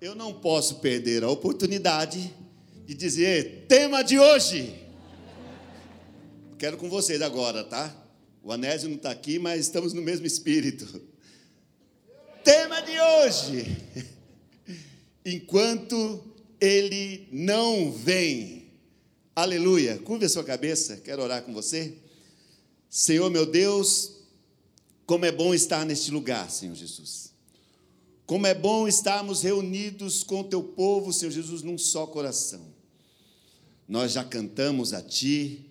[0.00, 2.32] eu não posso perder a oportunidade
[2.86, 4.86] de dizer tema de hoje.
[6.56, 7.94] Quero com vocês agora, tá?
[8.42, 11.02] O Anésio não está aqui, mas estamos no mesmo espírito.
[12.44, 13.76] Tema de hoje.
[15.24, 16.24] Enquanto
[16.60, 18.70] ele não vem.
[19.34, 19.98] Aleluia.
[19.98, 21.94] Curva a sua cabeça, quero orar com você.
[22.88, 24.12] Senhor meu Deus,
[25.04, 27.32] como é bom estar neste lugar, Senhor Jesus.
[28.28, 32.60] Como é bom estarmos reunidos com o teu povo, Senhor Jesus, num só coração.
[33.88, 35.64] Nós já cantamos a Ti,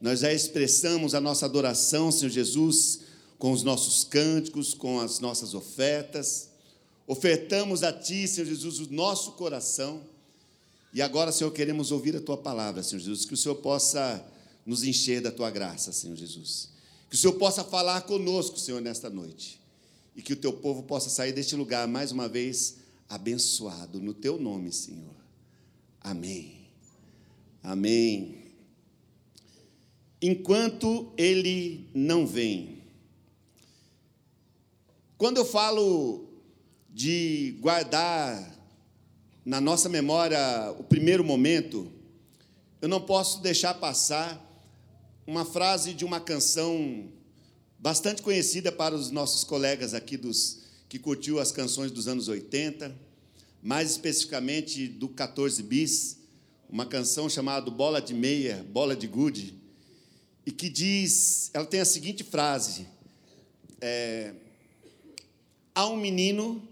[0.00, 3.02] nós já expressamos a nossa adoração, Senhor Jesus,
[3.38, 6.48] com os nossos cânticos, com as nossas ofertas.
[7.06, 10.02] Ofertamos a Ti, Senhor Jesus, o nosso coração.
[10.92, 14.20] E agora, Senhor, queremos ouvir a Tua palavra, Senhor Jesus, que o Senhor possa
[14.66, 16.70] nos encher da Tua graça, Senhor Jesus.
[17.08, 19.59] Que o Senhor possa falar conosco, Senhor, nesta noite
[20.14, 24.38] e que o teu povo possa sair deste lugar mais uma vez abençoado no teu
[24.38, 25.14] nome, Senhor.
[26.00, 26.68] Amém.
[27.62, 28.44] Amém.
[30.22, 32.82] Enquanto ele não vem.
[35.18, 36.28] Quando eu falo
[36.88, 38.58] de guardar
[39.44, 40.38] na nossa memória
[40.78, 41.90] o primeiro momento,
[42.80, 44.46] eu não posso deixar passar
[45.26, 47.08] uma frase de uma canção
[47.80, 52.94] bastante conhecida para os nossos colegas aqui dos que curtiu as canções dos anos 80,
[53.62, 56.18] mais especificamente do 14 bis,
[56.68, 59.54] uma canção chamada Bola de Meia, Bola de Gude,
[60.44, 62.86] e que diz, ela tem a seguinte frase:
[63.80, 64.34] é,
[65.74, 66.62] há um menino,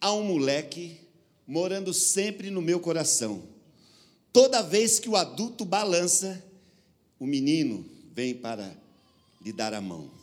[0.00, 0.98] há um moleque
[1.46, 3.42] morando sempre no meu coração.
[4.32, 6.44] Toda vez que o adulto balança,
[7.18, 8.74] o menino vem para
[9.40, 10.21] lhe dar a mão.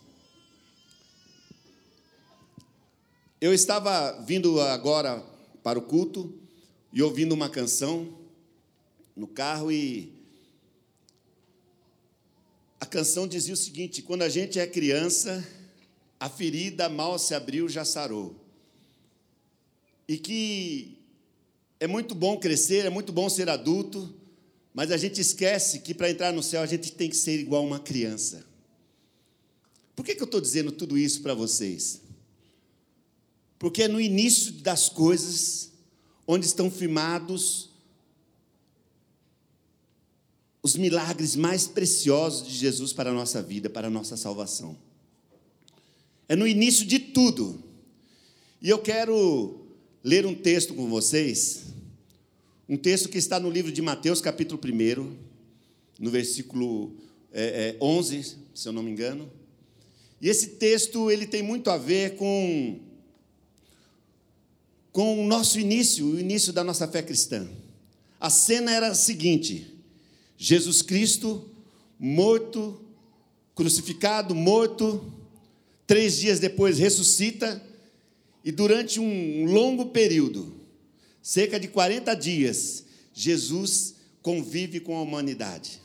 [3.41, 5.23] Eu estava vindo agora
[5.63, 6.37] para o culto
[6.91, 8.19] e ouvindo uma canção
[9.15, 10.11] no carro e
[12.81, 15.47] a canção dizia o seguinte: quando a gente é criança,
[16.19, 18.35] a ferida mal se abriu, já sarou.
[20.05, 20.97] E que
[21.79, 24.13] é muito bom crescer, é muito bom ser adulto,
[24.73, 27.65] mas a gente esquece que para entrar no céu a gente tem que ser igual
[27.65, 28.45] uma criança.
[29.95, 32.08] Por que, que eu estou dizendo tudo isso para vocês?
[33.59, 35.69] Porque é no início das coisas
[36.25, 37.69] onde estão firmados
[40.63, 44.77] os milagres mais preciosos de Jesus para a nossa vida, para a nossa salvação.
[46.27, 47.61] É no início de tudo.
[48.61, 49.59] E eu quero
[50.03, 51.63] ler um texto com vocês,
[52.67, 55.15] um texto que está no livro de Mateus, capítulo 1,
[55.99, 56.95] no versículo
[57.31, 59.29] é, é, 11, se eu não me engano.
[60.21, 62.79] E esse texto ele tem muito a ver com
[64.91, 67.47] com o nosso início, o início da nossa fé cristã.
[68.19, 69.73] A cena era a seguinte:
[70.37, 71.49] Jesus Cristo
[71.99, 72.79] morto,
[73.53, 75.13] crucificado, morto,
[75.85, 77.61] três dias depois ressuscita,
[78.43, 80.55] e durante um longo período,
[81.21, 85.81] cerca de 40 dias, Jesus convive com a humanidade.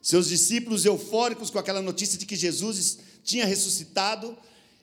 [0.00, 4.36] Seus discípulos eufóricos com aquela notícia de que Jesus tinha ressuscitado,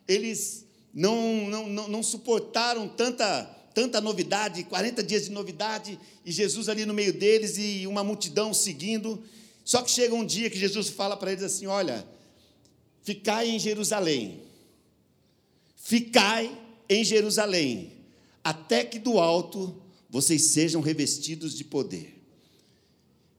[0.08, 0.63] eles
[0.94, 3.44] não, não, não, não suportaram tanta,
[3.74, 8.54] tanta novidade, 40 dias de novidade, e Jesus ali no meio deles e uma multidão
[8.54, 9.24] seguindo.
[9.66, 12.06] Só que chega um dia que Jesus fala para eles assim: Olha,
[13.02, 14.42] ficai em Jerusalém,
[15.76, 16.56] ficai
[16.88, 17.92] em Jerusalém,
[18.44, 22.22] até que do alto vocês sejam revestidos de poder.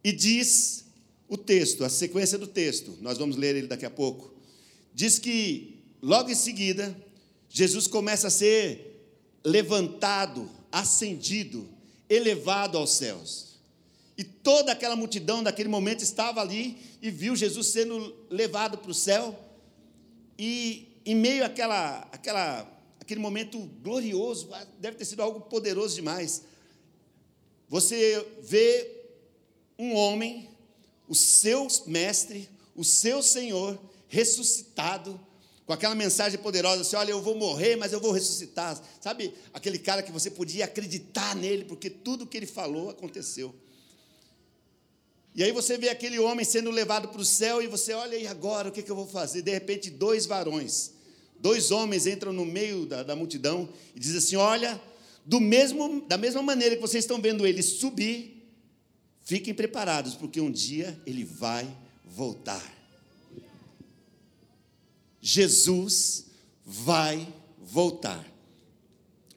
[0.02, 0.84] E diz
[1.28, 4.34] o texto, a sequência do texto, nós vamos ler ele daqui a pouco,
[4.92, 6.94] diz que logo em seguida
[7.56, 11.68] Jesus começa a ser levantado, ascendido,
[12.10, 13.60] elevado aos céus.
[14.18, 18.94] E toda aquela multidão daquele momento estava ali e viu Jesus sendo levado para o
[18.94, 19.38] céu.
[20.36, 22.68] E em meio àquela, àquela,
[22.98, 26.42] aquele momento glorioso, ah, deve ter sido algo poderoso demais.
[27.68, 28.90] Você vê
[29.78, 30.50] um homem,
[31.08, 35.20] o seu mestre, o seu Senhor, ressuscitado,
[35.66, 38.80] com aquela mensagem poderosa assim: olha, eu vou morrer, mas eu vou ressuscitar.
[39.00, 43.54] Sabe, aquele cara que você podia acreditar nele, porque tudo que ele falou aconteceu.
[45.34, 48.26] E aí você vê aquele homem sendo levado para o céu e você olha, e
[48.26, 49.42] agora o que, que eu vou fazer?
[49.42, 50.92] De repente, dois varões,
[51.40, 54.80] dois homens entram no meio da, da multidão e dizem assim: olha,
[55.24, 58.46] do mesmo, da mesma maneira que vocês estão vendo ele subir,
[59.22, 61.66] fiquem preparados, porque um dia ele vai
[62.04, 62.73] voltar.
[65.26, 66.26] Jesus
[66.66, 67.26] vai
[67.58, 68.30] voltar.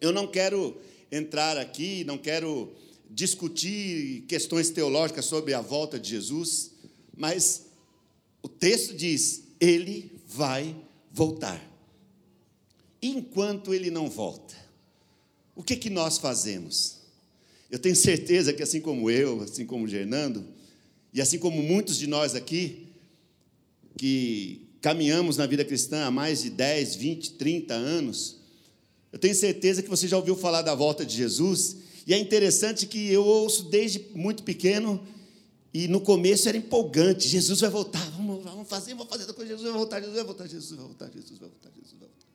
[0.01, 0.75] Eu não quero
[1.09, 2.73] entrar aqui, não quero
[3.09, 6.71] discutir questões teológicas sobre a volta de Jesus,
[7.15, 7.67] mas
[8.43, 10.75] o texto diz: ele vai
[11.09, 11.65] voltar.
[13.01, 14.57] Enquanto ele não volta,
[15.55, 16.97] o que, que nós fazemos?
[17.71, 20.45] Eu tenho certeza que, assim como eu, assim como o Fernando,
[21.13, 22.89] e assim como muitos de nós aqui,
[23.97, 28.37] que caminhamos na vida cristã há mais de 10, 20, 30 anos,
[29.11, 32.85] eu tenho certeza que você já ouviu falar da volta de Jesus, e é interessante
[32.85, 35.01] que eu ouço desde muito pequeno,
[35.73, 39.73] e no começo era empolgante: Jesus vai voltar, vamos, vamos fazer, vamos fazer Jesus vai
[39.73, 42.27] voltar, Jesus vai voltar, Jesus vai voltar, Jesus vai voltar, Jesus vai voltar.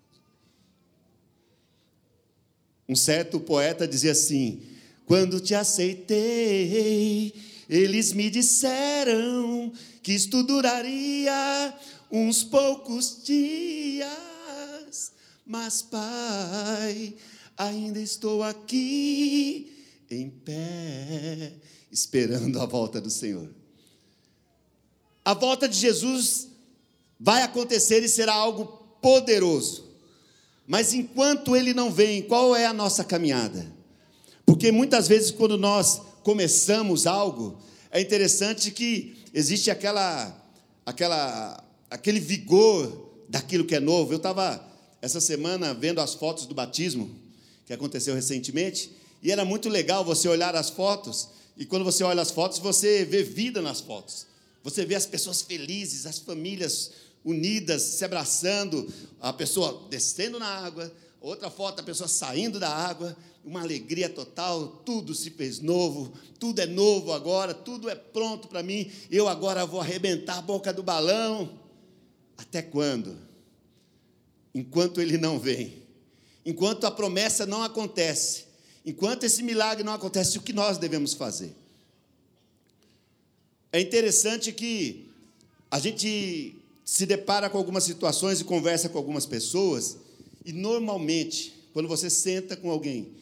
[2.88, 4.62] Um certo poeta dizia assim:
[5.06, 7.34] Quando te aceitei,
[7.68, 9.72] eles me disseram
[10.02, 11.74] que isto duraria
[12.12, 15.12] uns poucos dias,
[15.46, 17.14] mas, Pai,
[17.56, 19.72] ainda estou aqui
[20.10, 21.54] em pé,
[21.90, 23.48] esperando a volta do Senhor.
[25.24, 26.48] A volta de Jesus
[27.18, 28.66] vai acontecer e será algo
[29.00, 29.90] poderoso.
[30.66, 33.72] Mas enquanto ele não vem, qual é a nossa caminhada?
[34.44, 37.58] Porque muitas vezes, quando nós começamos algo,
[37.90, 40.36] é interessante que existe aquela,
[40.84, 41.62] aquela,
[41.92, 44.12] aquele vigor daquilo que é novo.
[44.12, 44.66] Eu estava
[45.02, 47.14] essa semana vendo as fotos do batismo
[47.66, 48.90] que aconteceu recentemente
[49.22, 53.04] e era muito legal você olhar as fotos e quando você olha as fotos você
[53.04, 54.26] vê vida nas fotos.
[54.64, 56.92] Você vê as pessoas felizes, as famílias
[57.24, 58.90] unidas, se abraçando,
[59.20, 60.90] a pessoa descendo na água,
[61.20, 66.60] outra foto, a pessoa saindo da água, uma alegria total, tudo se fez novo, tudo
[66.60, 70.82] é novo agora, tudo é pronto para mim, eu agora vou arrebentar a boca do
[70.82, 71.61] balão.
[72.42, 73.16] Até quando?
[74.52, 75.82] Enquanto ele não vem,
[76.44, 78.44] enquanto a promessa não acontece,
[78.84, 81.54] enquanto esse milagre não acontece, o que nós devemos fazer?
[83.72, 85.08] É interessante que
[85.70, 89.96] a gente se depara com algumas situações e conversa com algumas pessoas,
[90.44, 93.12] e normalmente, quando você senta com alguém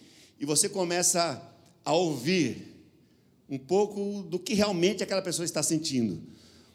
[0.40, 1.40] e você começa
[1.84, 2.74] a ouvir
[3.48, 6.20] um pouco do que realmente aquela pessoa está sentindo,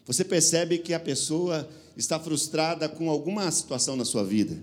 [0.06, 4.56] você percebe que a pessoa está frustrada com alguma situação na sua vida.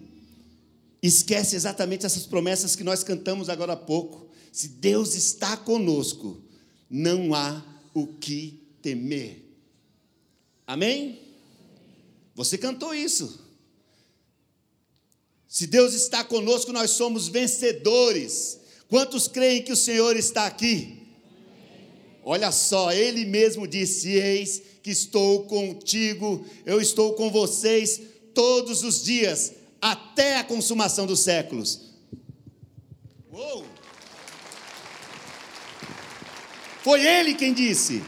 [1.02, 4.30] Esquece exatamente essas promessas que nós cantamos agora há pouco.
[4.52, 6.42] Se Deus está conosco,
[6.90, 7.64] não há
[7.94, 9.44] o que temer.
[10.66, 11.20] Amém?
[12.36, 13.40] Você cantou isso.
[15.48, 18.60] Se Deus está conosco, nós somos vencedores.
[18.88, 21.03] Quantos creem que o Senhor está aqui?
[22.24, 28.02] Olha só, Ele mesmo disse: Eis que estou contigo, eu estou com vocês
[28.34, 31.94] todos os dias, até a consumação dos séculos.
[33.31, 33.66] Uou!
[36.84, 38.04] Foi Ele quem disse.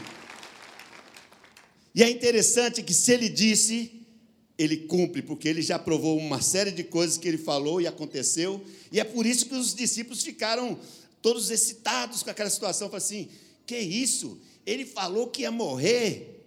[1.94, 3.96] E é interessante que se Ele disse,
[4.58, 8.64] ele cumpre, porque ele já provou uma série de coisas que ele falou e aconteceu,
[8.90, 10.78] e é por isso que os discípulos ficaram
[11.20, 13.28] todos excitados com aquela situação, falaram assim:
[13.66, 14.38] que isso?
[14.64, 16.44] Ele falou que ia morrer,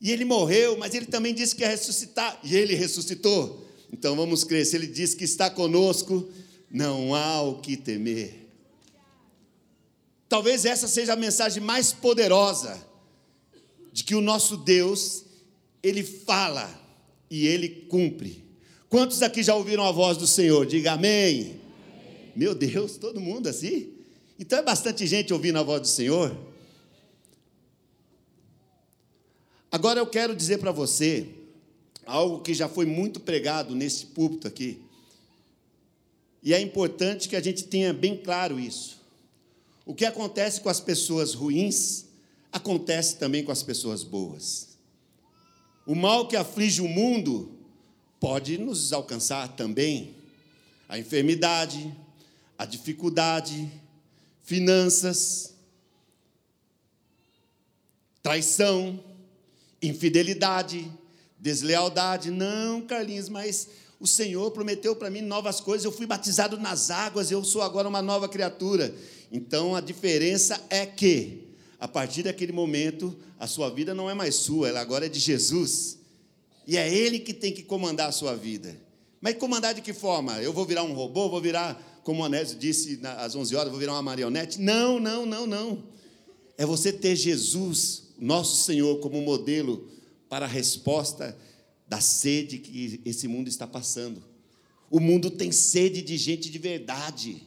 [0.00, 3.66] e ele morreu, mas ele também disse que ia ressuscitar, e ele ressuscitou.
[3.92, 6.28] Então vamos crer, se ele diz que está conosco,
[6.70, 8.48] não há o que temer.
[10.28, 12.80] Talvez essa seja a mensagem mais poderosa
[13.92, 15.24] de que o nosso Deus,
[15.82, 16.80] ele fala,
[17.28, 18.44] e ele cumpre.
[18.88, 20.66] Quantos aqui já ouviram a voz do Senhor?
[20.66, 21.40] Diga amém.
[21.40, 21.60] amém.
[22.34, 23.99] Meu Deus, todo mundo assim?
[24.40, 26.34] Então é bastante gente ouvindo a voz do Senhor.
[29.70, 31.28] Agora eu quero dizer para você
[32.06, 34.80] algo que já foi muito pregado nesse púlpito aqui.
[36.42, 38.98] E é importante que a gente tenha bem claro isso.
[39.84, 42.06] O que acontece com as pessoas ruins,
[42.50, 44.68] acontece também com as pessoas boas.
[45.86, 47.52] O mal que aflige o mundo
[48.18, 50.14] pode nos alcançar também.
[50.88, 51.94] A enfermidade,
[52.56, 53.70] a dificuldade,
[54.50, 55.54] finanças,
[58.20, 58.98] traição,
[59.80, 60.90] infidelidade,
[61.38, 62.32] deslealdade.
[62.32, 63.68] Não, Carlinhos, mas
[64.00, 65.84] o Senhor prometeu para mim novas coisas.
[65.84, 68.92] Eu fui batizado nas águas, eu sou agora uma nova criatura.
[69.30, 74.34] Então a diferença é que a partir daquele momento, a sua vida não é mais
[74.34, 75.96] sua, ela agora é de Jesus.
[76.66, 78.76] E é Ele que tem que comandar a sua vida.
[79.20, 80.42] Mas comandar de que forma?
[80.42, 81.28] Eu vou virar um robô?
[81.28, 84.60] Vou virar, como o Anésio disse às 11 horas, vou virar uma marionete?
[84.60, 85.84] Não, não, não, não.
[86.58, 89.88] É você ter Jesus, nosso Senhor, como modelo
[90.28, 91.38] para a resposta
[91.86, 94.24] da sede que esse mundo está passando.
[94.90, 97.46] O mundo tem sede de gente de verdade.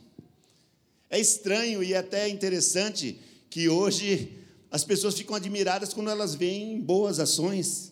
[1.10, 4.32] É estranho e até interessante que hoje
[4.72, 7.92] as pessoas ficam admiradas quando elas veem boas ações.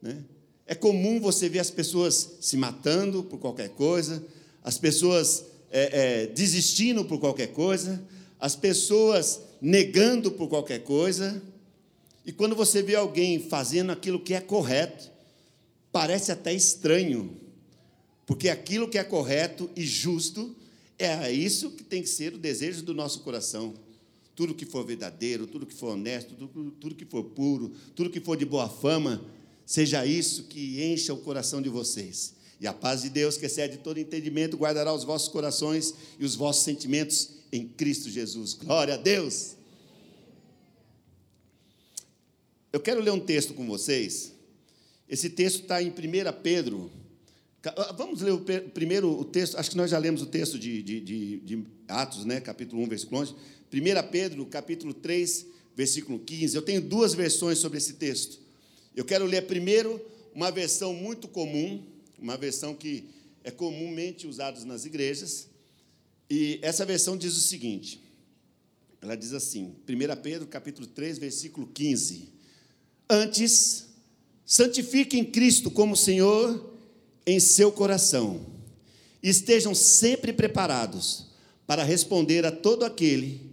[0.00, 0.22] Né?
[0.64, 4.24] É comum você ver as pessoas se matando por qualquer coisa,
[4.62, 8.04] as pessoas é, é, desistindo por qualquer coisa,
[8.38, 11.42] as pessoas negando por qualquer coisa.
[12.26, 15.10] E quando você vê alguém fazendo aquilo que é correto,
[15.90, 17.36] parece até estranho,
[18.26, 20.54] porque aquilo que é correto e justo
[20.98, 23.74] é isso que tem que ser o desejo do nosso coração.
[24.34, 28.20] Tudo que for verdadeiro, tudo que for honesto, tudo, tudo que for puro, tudo que
[28.20, 29.24] for de boa fama,
[29.66, 32.34] seja isso que encha o coração de vocês.
[32.62, 36.36] E a paz de Deus, que excede todo entendimento, guardará os vossos corações e os
[36.36, 38.54] vossos sentimentos em Cristo Jesus.
[38.54, 39.56] Glória a Deus!
[42.72, 44.32] Eu quero ler um texto com vocês.
[45.08, 45.92] Esse texto está em 1
[46.40, 46.88] Pedro.
[47.64, 48.40] Ah, vamos ler o,
[48.70, 52.24] primeiro o texto, acho que nós já lemos o texto de, de, de, de Atos,
[52.24, 52.40] né?
[52.40, 53.32] capítulo 1, versículo 11.
[53.32, 56.54] 1 Pedro, capítulo 3, versículo 15.
[56.54, 58.38] Eu tenho duas versões sobre esse texto.
[58.94, 60.00] Eu quero ler primeiro
[60.32, 61.91] uma versão muito comum,
[62.22, 63.04] uma versão que
[63.44, 65.48] é comumente usada nas igrejas.
[66.30, 68.00] E essa versão diz o seguinte:
[69.00, 72.28] ela diz assim, 1 Pedro, capítulo 3, versículo 15.
[73.10, 73.88] Antes,
[74.46, 76.72] santifiquem Cristo como Senhor
[77.26, 78.46] em seu coração.
[79.22, 81.26] E estejam sempre preparados
[81.66, 83.52] para responder a todo aquele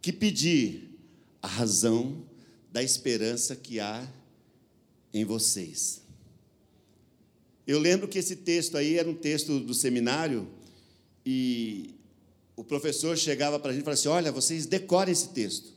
[0.00, 0.98] que pedir
[1.40, 2.24] a razão
[2.70, 4.06] da esperança que há
[5.12, 6.01] em vocês.
[7.66, 10.48] Eu lembro que esse texto aí era um texto do seminário
[11.24, 11.94] e
[12.56, 15.72] o professor chegava para a gente e falava assim: Olha, vocês decorem esse texto.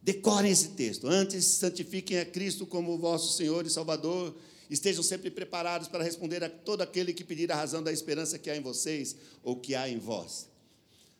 [0.00, 1.08] Decorem esse texto.
[1.08, 4.34] Antes, santifiquem a Cristo como vosso Senhor e Salvador.
[4.70, 8.48] Estejam sempre preparados para responder a todo aquele que pedir a razão da esperança que
[8.48, 10.48] há em vocês ou que há em vós.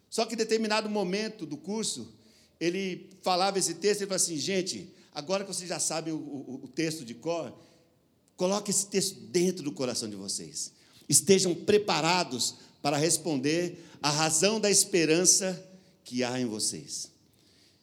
[0.08, 2.12] Só que em determinado momento do curso,
[2.60, 6.60] ele falava esse texto e falava assim: gente, agora que vocês já sabem o, o,
[6.64, 7.52] o texto de cor,
[8.36, 10.72] coloque esse texto dentro do coração de vocês.
[11.08, 15.62] Estejam preparados para responder a razão da esperança
[16.04, 17.10] que há em vocês.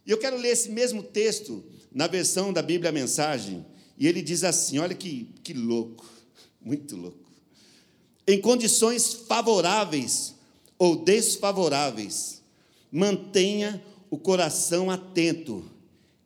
[0.05, 3.65] E eu quero ler esse mesmo texto na versão da Bíblia Mensagem,
[3.97, 6.05] e ele diz assim: olha que, que louco,
[6.61, 7.31] muito louco.
[8.27, 10.35] Em condições favoráveis
[10.77, 12.41] ou desfavoráveis,
[12.91, 15.63] mantenha o coração atento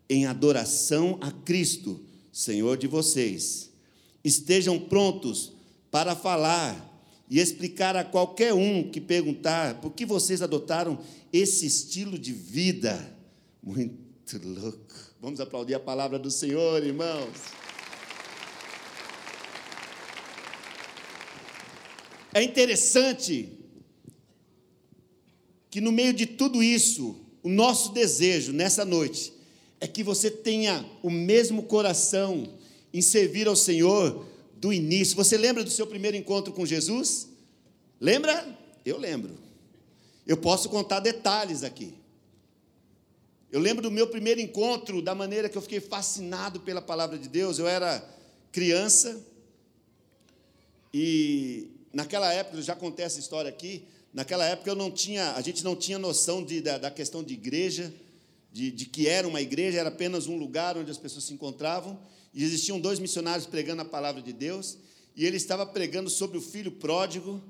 [0.09, 1.99] em adoração a Cristo,
[2.31, 3.69] Senhor de vocês.
[4.25, 5.53] Estejam prontos
[5.91, 6.93] para falar
[7.29, 10.99] e explicar a qualquer um que perguntar por que vocês adotaram
[11.31, 13.15] esse estilo de vida
[13.61, 13.95] muito
[14.43, 14.95] louco.
[15.21, 17.29] Vamos aplaudir a palavra do Senhor, irmãos.
[22.33, 23.53] É interessante
[25.69, 29.31] que no meio de tudo isso, o nosso desejo nessa noite
[29.79, 32.57] é que você tenha o mesmo coração
[32.97, 34.25] em servir ao Senhor
[34.55, 35.17] do início.
[35.17, 37.27] Você lembra do seu primeiro encontro com Jesus?
[37.99, 38.57] Lembra?
[38.85, 39.37] Eu lembro.
[40.25, 41.93] Eu posso contar detalhes aqui.
[43.51, 47.27] Eu lembro do meu primeiro encontro, da maneira que eu fiquei fascinado pela palavra de
[47.27, 47.59] Deus.
[47.59, 48.01] Eu era
[48.49, 49.21] criança
[50.93, 55.41] e naquela época, eu já contei essa história aqui, naquela época eu não tinha, a
[55.41, 57.93] gente não tinha noção de, da, da, questão de igreja,
[58.53, 61.99] de, de que era uma igreja, era apenas um lugar onde as pessoas se encontravam,
[62.35, 64.77] e existiam dois missionários pregando a palavra de Deus,
[65.15, 67.41] e ele estava pregando sobre o filho pródigo,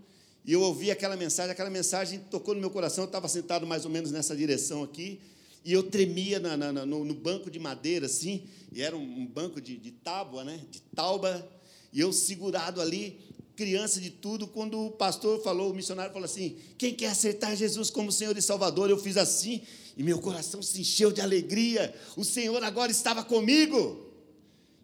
[0.45, 3.83] e eu ouvi aquela mensagem, aquela mensagem tocou no meu coração, eu estava sentado mais
[3.83, 5.19] ou menos nessa direção aqui,
[5.65, 9.25] e eu tremia na, na, no, no, banco de madeira, assim, e era um, um
[9.25, 11.49] banco de, de tábua, né, de tauba,
[11.91, 13.19] e eu segurado ali,
[13.55, 17.89] criança de tudo, quando o pastor falou, o missionário falou assim: quem quer aceitar Jesus
[17.89, 18.89] como Senhor e Salvador?
[18.89, 19.61] Eu fiz assim,
[19.97, 24.04] e meu coração se encheu de alegria, o Senhor agora estava comigo,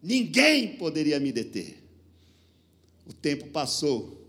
[0.02, 1.78] ninguém poderia me deter.
[3.06, 4.26] O tempo passou,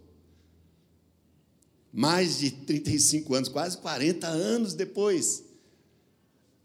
[1.93, 5.45] mais de 35 anos, quase 40 anos depois,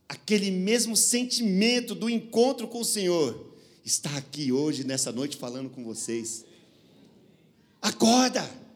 [0.08, 5.84] aquele mesmo sentimento do encontro com o Senhor está aqui hoje, nessa noite, falando com
[5.84, 6.46] vocês.
[7.82, 8.66] Acorda!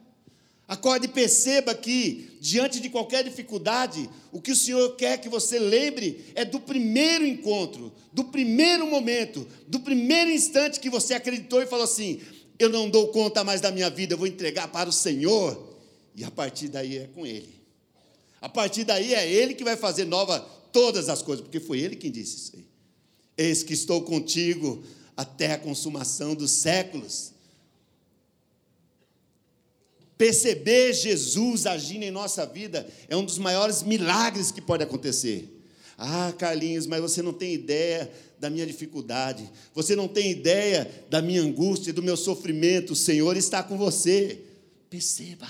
[0.72, 5.60] Acorde e perceba que, diante de qualquer dificuldade, o que o Senhor quer que você
[5.60, 11.66] lembre é do primeiro encontro, do primeiro momento, do primeiro instante que você acreditou e
[11.66, 12.22] falou assim:
[12.58, 15.78] Eu não dou conta mais da minha vida, eu vou entregar para o Senhor.
[16.16, 17.54] E a partir daí é com Ele.
[18.40, 20.40] A partir daí é Ele que vai fazer nova
[20.72, 22.66] todas as coisas, porque foi Ele quem disse isso aí.
[23.38, 24.82] Eis que estou contigo
[25.18, 27.34] até a consumação dos séculos.
[30.22, 35.50] Perceber Jesus agindo em nossa vida é um dos maiores milagres que pode acontecer.
[35.98, 38.08] Ah, Carlinhos, mas você não tem ideia
[38.40, 42.94] da minha dificuldade, você não tem ideia da minha angústia, do meu sofrimento.
[42.94, 44.40] O Senhor está com você.
[44.92, 45.50] Perceba.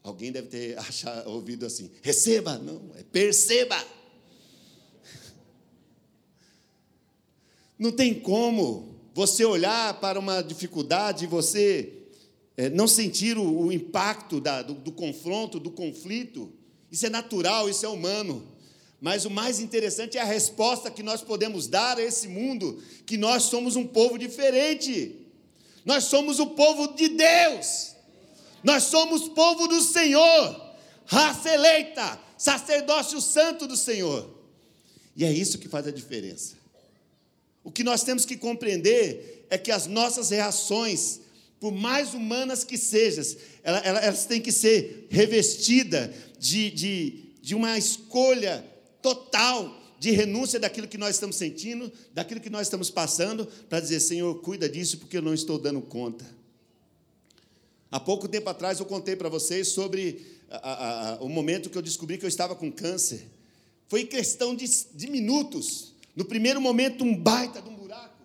[0.00, 3.84] Alguém deve ter achado, ouvido assim: receba, não, é perceba.
[7.76, 11.96] Não tem como você olhar para uma dificuldade e você
[12.68, 16.52] não sentir o, o impacto da, do, do confronto, do conflito.
[16.90, 18.46] Isso é natural, isso é humano.
[19.00, 23.16] Mas o mais interessante é a resposta que nós podemos dar a esse mundo, que
[23.16, 25.16] nós somos um povo diferente.
[25.84, 27.94] Nós somos o povo de Deus.
[28.62, 30.74] Nós somos povo do Senhor,
[31.06, 34.28] raça eleita, sacerdócio santo do Senhor.
[35.16, 36.56] E é isso que faz a diferença.
[37.64, 41.20] O que nós temos que compreender é que as nossas reações,
[41.60, 43.22] por mais humanas que sejam,
[43.62, 48.64] elas, elas têm que ser revestidas de, de, de uma escolha
[49.02, 54.00] total de renúncia daquilo que nós estamos sentindo, daquilo que nós estamos passando, para dizer:
[54.00, 56.24] Senhor, cuida disso porque eu não estou dando conta.
[57.92, 61.76] Há pouco tempo atrás eu contei para vocês sobre a, a, a, o momento que
[61.76, 63.26] eu descobri que eu estava com câncer.
[63.86, 65.92] Foi questão de, de minutos.
[66.16, 68.16] No primeiro momento, um baita de um buraco.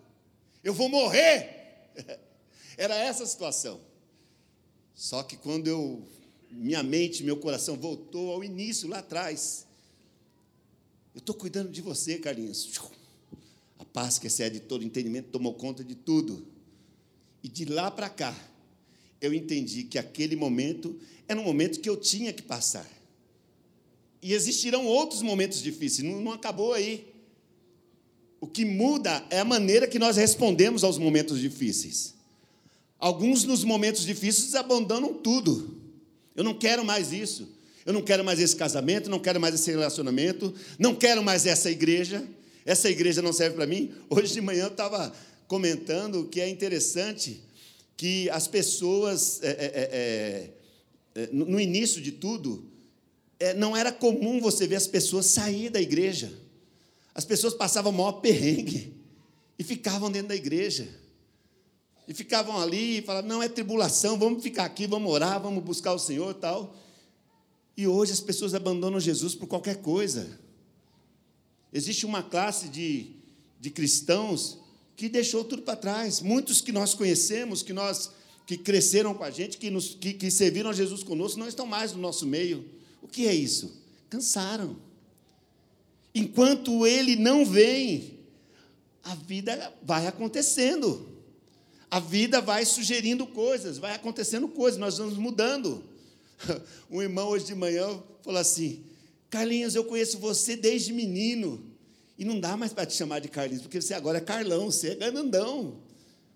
[0.64, 1.90] Eu vou morrer.
[2.76, 3.80] Era essa a situação.
[4.94, 6.02] Só que quando eu,
[6.50, 9.66] minha mente, meu coração voltou ao início, lá atrás.
[11.14, 12.78] Eu estou cuidando de você, Carlinhos.
[13.78, 16.46] A paz que excede todo entendimento tomou conta de tudo.
[17.42, 18.36] E de lá para cá,
[19.20, 22.88] eu entendi que aquele momento era um momento que eu tinha que passar.
[24.20, 27.06] E existirão outros momentos difíceis, não, não acabou aí.
[28.40, 32.15] O que muda é a maneira que nós respondemos aos momentos difíceis.
[32.98, 35.76] Alguns nos momentos difíceis abandonam tudo.
[36.34, 37.48] Eu não quero mais isso.
[37.84, 41.70] Eu não quero mais esse casamento, não quero mais esse relacionamento, não quero mais essa
[41.70, 42.26] igreja.
[42.64, 43.92] Essa igreja não serve para mim.
[44.10, 45.12] Hoje de manhã eu estava
[45.46, 47.42] comentando que é interessante
[47.96, 50.50] que as pessoas, é, é,
[51.14, 52.64] é, é no início de tudo,
[53.38, 56.32] é, não era comum você ver as pessoas sair da igreja.
[57.14, 58.94] As pessoas passavam o maior perrengue
[59.58, 60.88] e ficavam dentro da igreja.
[62.06, 65.92] E ficavam ali e falavam: não, é tribulação, vamos ficar aqui, vamos orar, vamos buscar
[65.92, 66.74] o Senhor e tal.
[67.76, 70.38] E hoje as pessoas abandonam Jesus por qualquer coisa.
[71.72, 73.10] Existe uma classe de,
[73.60, 74.58] de cristãos
[74.96, 76.20] que deixou tudo para trás.
[76.20, 78.12] Muitos que nós conhecemos, que nós
[78.46, 81.66] que cresceram com a gente, que, nos, que, que serviram a Jesus conosco, não estão
[81.66, 82.64] mais no nosso meio.
[83.02, 83.82] O que é isso?
[84.08, 84.76] Cansaram
[86.16, 88.18] enquanto ele não vem,
[89.04, 91.06] a vida vai acontecendo.
[91.90, 95.82] A vida vai sugerindo coisas, vai acontecendo coisas, nós vamos mudando.
[96.90, 98.84] Um irmão hoje de manhã falou assim:
[99.30, 101.64] Carlinhos, eu conheço você desde menino.
[102.18, 104.90] E não dá mais para te chamar de Carlinhos, porque você agora é Carlão, você
[104.90, 105.78] é ganandão.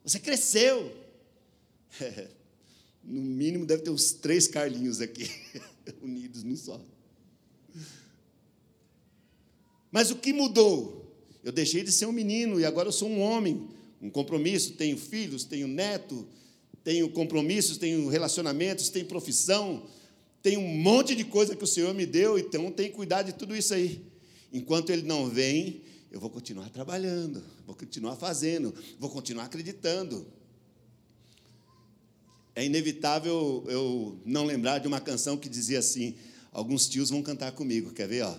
[0.04, 0.94] Você cresceu.
[3.02, 5.30] no mínimo deve ter uns três Carlinhos aqui,
[6.02, 6.80] unidos num só.
[9.90, 11.00] Mas o que mudou?
[11.42, 13.68] Eu deixei de ser um menino e agora eu sou um homem,
[14.00, 16.26] um compromisso, tenho filhos, tenho neto,
[16.82, 19.86] tenho compromissos, tenho relacionamentos, tenho profissão,
[20.42, 23.32] tenho um monte de coisa que o Senhor me deu, então tenho que cuidar de
[23.32, 24.00] tudo isso aí.
[24.52, 30.26] Enquanto Ele não vem, eu vou continuar trabalhando, vou continuar fazendo, vou continuar acreditando.
[32.54, 36.16] É inevitável eu não lembrar de uma canção que dizia assim:
[36.50, 38.22] alguns tios vão cantar comigo, quer ver?
[38.22, 38.34] Ó?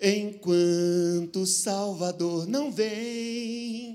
[0.00, 3.91] Enquanto Salvador não vem,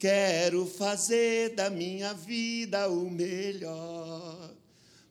[0.00, 4.52] quero fazer da minha vida o melhor.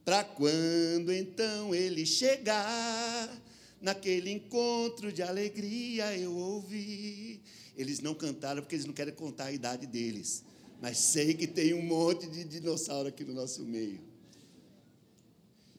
[0.04, 3.41] Para quando então ele chegar,
[3.80, 7.39] naquele encontro de alegria eu ouvi.
[7.78, 10.43] Eles não cantaram porque eles não querem contar a idade deles.
[10.82, 14.02] Mas sei que tem um monte de dinossauro aqui no nosso meio.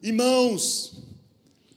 [0.03, 1.11] Irmãos,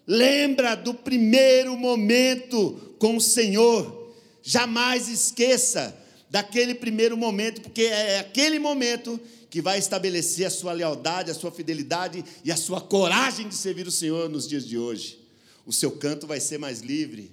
[0.06, 4.14] Lembra do primeiro momento com o Senhor.
[4.42, 5.98] Jamais esqueça
[6.34, 9.20] daquele primeiro momento, porque é aquele momento
[9.52, 13.86] que vai estabelecer a sua lealdade, a sua fidelidade e a sua coragem de servir
[13.86, 15.20] o Senhor nos dias de hoje.
[15.64, 17.32] O seu canto vai ser mais livre,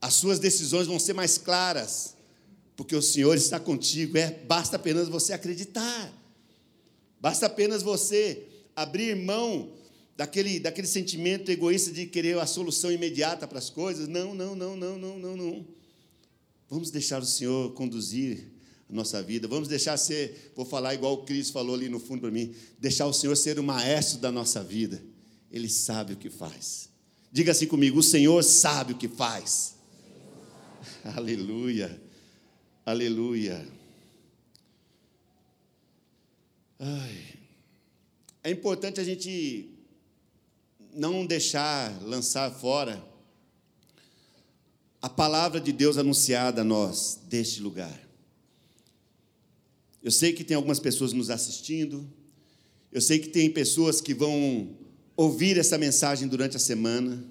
[0.00, 2.16] as suas decisões vão ser mais claras,
[2.74, 4.18] porque o Senhor está contigo.
[4.18, 6.12] É, basta apenas você acreditar,
[7.20, 8.42] basta apenas você
[8.74, 9.72] abrir mão
[10.16, 14.08] daquele, daquele sentimento egoísta de querer a solução imediata para as coisas.
[14.08, 15.83] Não, não, não, não, não, não, não.
[16.68, 18.48] Vamos deixar o Senhor conduzir
[18.88, 19.46] a nossa vida.
[19.46, 23.06] Vamos deixar ser, vou falar igual o Cris falou ali no fundo para mim, deixar
[23.06, 25.02] o Senhor ser o maestro da nossa vida.
[25.50, 26.88] Ele sabe o que faz.
[27.30, 29.74] Diga assim comigo: o Senhor sabe o que faz.
[31.16, 32.00] Aleluia.
[32.84, 33.66] Aleluia.
[36.78, 37.34] Ai.
[38.42, 39.70] É importante a gente
[40.92, 43.02] não deixar lançar fora
[45.04, 48.00] a palavra de Deus anunciada a nós deste lugar.
[50.02, 52.10] Eu sei que tem algumas pessoas nos assistindo,
[52.90, 54.74] eu sei que tem pessoas que vão
[55.14, 57.22] ouvir essa mensagem durante a semana,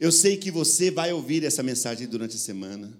[0.00, 2.92] eu sei que você vai ouvir essa mensagem durante a semana,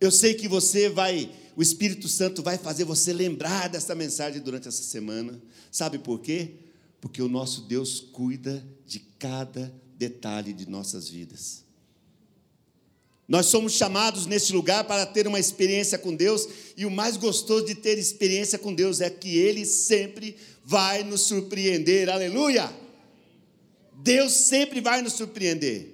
[0.00, 4.68] eu sei que você vai, o Espírito Santo vai fazer você lembrar dessa mensagem durante
[4.68, 5.42] essa semana,
[5.72, 6.52] sabe por quê?
[7.00, 11.63] Porque o nosso Deus cuida de cada detalhe de nossas vidas.
[13.26, 17.64] Nós somos chamados neste lugar para ter uma experiência com Deus, e o mais gostoso
[17.64, 22.70] de ter experiência com Deus é que Ele sempre vai nos surpreender, aleluia!
[24.02, 25.88] Deus sempre vai nos surpreender,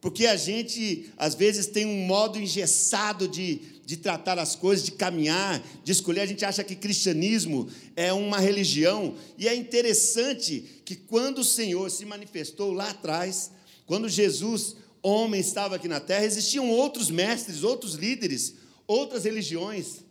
[0.00, 4.92] porque a gente, às vezes, tem um modo engessado de, de tratar as coisas, de
[4.92, 6.20] caminhar, de escolher.
[6.20, 11.90] A gente acha que cristianismo é uma religião, e é interessante que quando o Senhor
[11.90, 13.50] se manifestou lá atrás,
[13.84, 18.54] quando Jesus, homem, estava aqui na terra, existiam outros mestres, outros líderes,
[18.86, 20.04] outras religiões.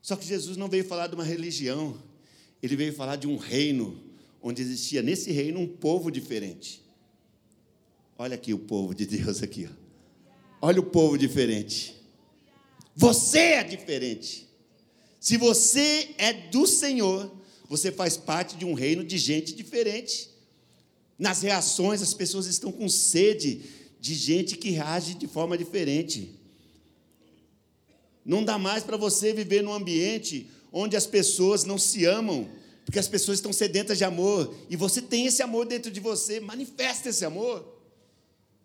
[0.00, 2.00] Só que Jesus não veio falar de uma religião,
[2.62, 4.02] ele veio falar de um reino,
[4.42, 6.82] onde existia nesse reino um povo diferente.
[8.16, 9.88] Olha aqui o povo de Deus aqui, ó.
[10.60, 11.94] Olha o povo diferente.
[12.96, 14.48] Você é diferente.
[15.20, 17.30] Se você é do Senhor,
[17.68, 20.30] você faz parte de um reino de gente diferente.
[21.18, 23.62] Nas reações, as pessoas estão com sede
[24.00, 26.34] de gente que reage de forma diferente.
[28.24, 32.48] Não dá mais para você viver num ambiente onde as pessoas não se amam,
[32.84, 36.40] porque as pessoas estão sedentas de amor, e você tem esse amor dentro de você,
[36.40, 37.80] manifesta esse amor,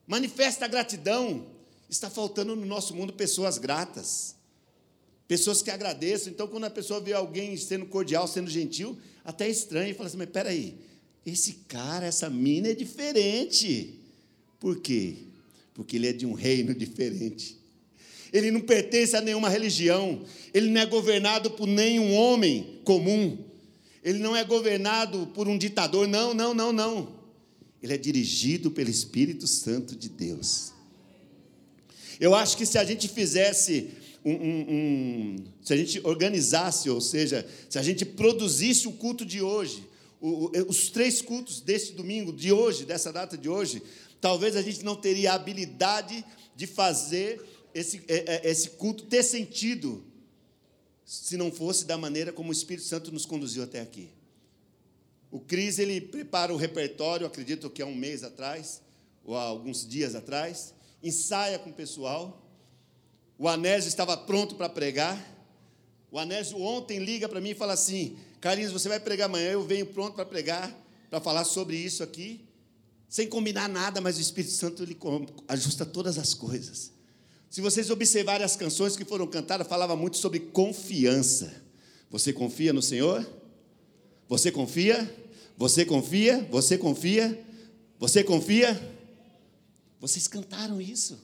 [0.06, 1.46] manifesta a gratidão,
[1.89, 4.36] está faltando no nosso mundo pessoas gratas,
[5.28, 6.32] pessoas que agradeçam.
[6.32, 10.17] Então, quando a pessoa vê alguém sendo cordial, sendo gentil, até estranho e fala assim:
[10.17, 10.78] Mas peraí,
[11.26, 14.02] esse cara, essa mina é diferente.
[14.63, 15.15] Por quê?
[15.73, 17.58] Porque ele é de um reino diferente.
[18.32, 20.23] Ele não pertence a nenhuma religião,
[20.54, 23.38] ele não é governado por nenhum homem comum,
[24.02, 27.13] ele não é governado por um ditador, não, não, não, não.
[27.82, 30.71] Ele é dirigido pelo Espírito Santo de Deus.
[32.17, 33.89] Eu acho que se a gente fizesse
[34.23, 39.26] um, um, um, se a gente organizasse, ou seja, se a gente produzisse o culto
[39.26, 39.84] de hoje,
[40.21, 43.82] o, os três cultos deste domingo, de hoje, dessa data de hoje,
[44.23, 46.23] talvez a gente não teria a habilidade
[46.55, 50.01] de fazer esse, é, é, esse culto ter sentido,
[51.03, 54.09] se não fosse da maneira como o Espírito Santo nos conduziu até aqui.
[55.29, 58.81] O Cris, ele prepara o repertório, acredito que há um mês atrás,
[59.25, 62.47] ou há alguns dias atrás, ensaia com o pessoal.
[63.38, 65.21] O Anésio estava pronto para pregar.
[66.09, 69.63] O Anésio ontem liga para mim e fala assim: Carlinhos, você vai pregar amanhã, eu
[69.63, 70.73] venho pronto para pregar,
[71.09, 72.47] para falar sobre isso aqui,
[73.13, 74.97] sem combinar nada, mas o Espírito Santo ele
[75.47, 76.91] ajusta todas as coisas.
[77.47, 81.62] Se vocês observarem as canções que foram cantadas, falava muito sobre confiança.
[82.10, 83.23] Você confia no Senhor?
[84.28, 85.28] Você confia?
[85.56, 86.43] Você confia?
[86.49, 87.45] Você confia?
[87.99, 88.97] Você confia?
[89.99, 91.19] Vocês cantaram isso.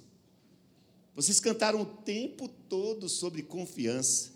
[1.16, 4.30] Vocês cantaram o tempo todo sobre confiança,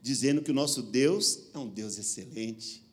[0.00, 2.88] dizendo que o nosso Deus é um Deus excelente.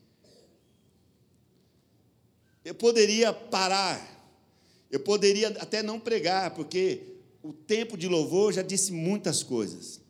[2.67, 3.97] Eu poderia parar,
[4.91, 6.99] eu poderia até não pregar, porque
[7.41, 10.01] o tempo de louvor já disse muitas coisas.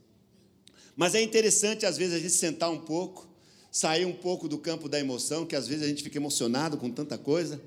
[0.96, 3.28] Mas é interessante, às vezes, a gente sentar um pouco,
[3.72, 6.90] sair um pouco do campo da emoção, que às vezes a gente fica emocionado com
[6.90, 7.62] tanta coisa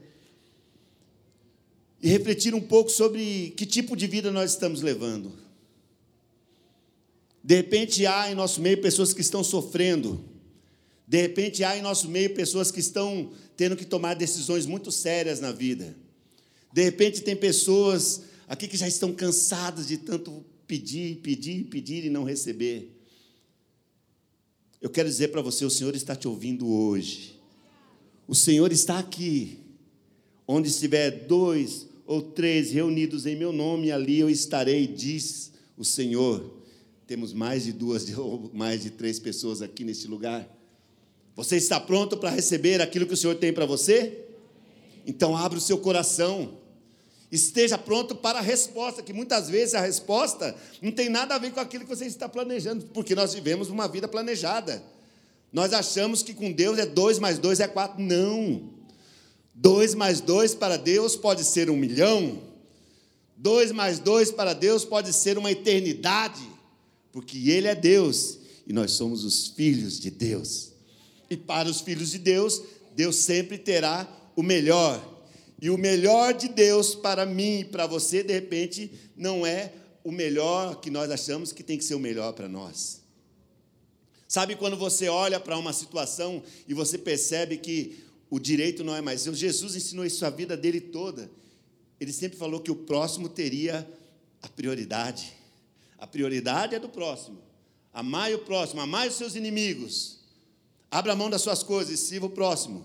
[2.02, 5.32] e refletir um pouco sobre que tipo de vida nós estamos levando.
[7.44, 10.24] De repente há em nosso meio pessoas que estão sofrendo.
[11.10, 15.40] De repente há em nosso meio pessoas que estão tendo que tomar decisões muito sérias
[15.40, 15.96] na vida.
[16.72, 22.10] De repente tem pessoas aqui que já estão cansadas de tanto pedir, pedir, pedir e
[22.10, 22.96] não receber.
[24.80, 27.40] Eu quero dizer para você, o Senhor está te ouvindo hoje.
[28.28, 29.58] O Senhor está aqui.
[30.46, 36.62] Onde estiver dois ou três reunidos em meu nome, ali eu estarei, diz o Senhor.
[37.04, 40.59] Temos mais de duas ou mais de três pessoas aqui neste lugar.
[41.36, 44.24] Você está pronto para receber aquilo que o Senhor tem para você?
[45.06, 46.60] Então abra o seu coração
[47.30, 51.52] Esteja pronto para a resposta, que muitas vezes a resposta não tem nada a ver
[51.52, 54.82] com aquilo que você está planejando, porque nós vivemos uma vida planejada.
[55.52, 58.02] Nós achamos que com Deus é dois mais dois é quatro.
[58.02, 58.70] Não.
[59.54, 62.42] Dois mais dois para Deus pode ser um milhão.
[63.36, 66.42] Dois mais dois para Deus pode ser uma eternidade,
[67.12, 70.69] porque Ele é Deus e nós somos os filhos de Deus.
[71.30, 72.60] E para os filhos de Deus,
[72.94, 75.00] Deus sempre terá o melhor.
[75.62, 80.10] E o melhor de Deus para mim e para você, de repente, não é o
[80.10, 83.00] melhor que nós achamos que tem que ser o melhor para nós.
[84.26, 89.00] Sabe quando você olha para uma situação e você percebe que o direito não é
[89.00, 89.34] mais seu?
[89.34, 91.30] Jesus ensinou isso a vida dele toda.
[92.00, 93.86] Ele sempre falou que o próximo teria
[94.40, 95.32] a prioridade.
[95.98, 97.42] A prioridade é do próximo.
[97.92, 100.19] Amai o próximo, amai os seus inimigos.
[100.90, 102.84] Abra mão das suas coisas e sirva o próximo.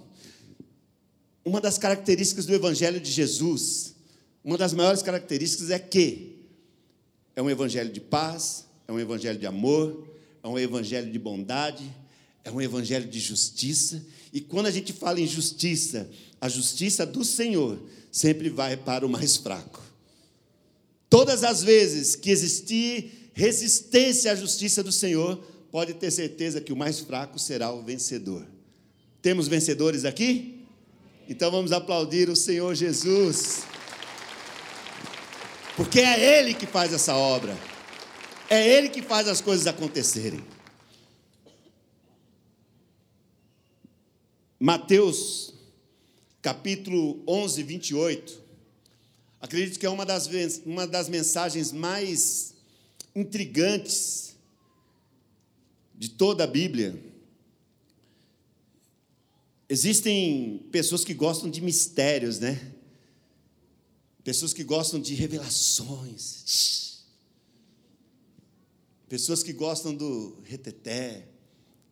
[1.44, 3.96] Uma das características do Evangelho de Jesus,
[4.44, 6.36] uma das maiores características é que
[7.36, 10.08] é um Evangelho de paz, é um Evangelho de amor,
[10.44, 11.84] é um Evangelho de bondade,
[12.44, 14.06] é um Evangelho de justiça.
[14.32, 17.80] E quando a gente fala em justiça, a justiça do Senhor
[18.12, 19.82] sempre vai para o mais fraco.
[21.10, 25.44] Todas as vezes que existir resistência à justiça do Senhor,
[25.76, 28.48] pode ter certeza que o mais fraco será o vencedor.
[29.22, 30.66] Temos vencedores aqui?
[31.28, 33.64] Então vamos aplaudir o Senhor Jesus.
[35.76, 37.54] Porque é Ele que faz essa obra.
[38.50, 40.42] É Ele que faz as coisas acontecerem.
[44.58, 45.54] Mateus,
[46.42, 48.42] capítulo 11, 28.
[49.42, 50.30] Acredito que é uma das,
[50.66, 52.54] uma das mensagens mais
[53.14, 54.35] intrigantes
[55.98, 57.02] de toda a Bíblia.
[59.68, 62.74] Existem pessoas que gostam de mistérios, né?
[64.24, 67.04] Pessoas que gostam de revelações.
[69.08, 71.30] Pessoas que gostam do reteté.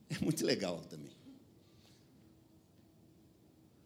[0.09, 1.11] É muito legal também.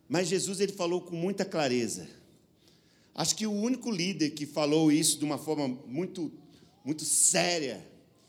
[0.10, 2.10] Mas Jesus ele falou com muita clareza.
[3.16, 6.32] Acho que o único líder que falou isso de uma forma muito
[6.84, 7.86] muito séria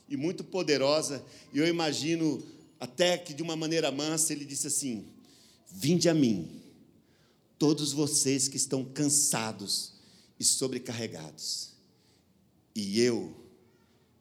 [0.08, 2.42] e muito poderosa, e eu imagino
[2.80, 5.06] até que de uma maneira mansa ele disse assim:
[5.70, 6.62] Vinde a mim,
[7.58, 9.92] todos vocês que estão cansados
[10.38, 11.70] e sobrecarregados,
[12.74, 13.34] e eu